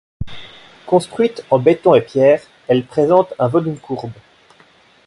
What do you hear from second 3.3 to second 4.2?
un volume courbe.